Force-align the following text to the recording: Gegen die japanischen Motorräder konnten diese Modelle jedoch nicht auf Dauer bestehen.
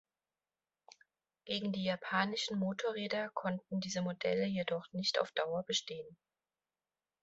Gegen 1.45 1.73
die 1.73 1.83
japanischen 1.83 2.57
Motorräder 2.57 3.29
konnten 3.35 3.81
diese 3.81 4.01
Modelle 4.01 4.47
jedoch 4.47 4.91
nicht 4.93 5.19
auf 5.21 5.31
Dauer 5.33 5.63
bestehen. 5.67 6.17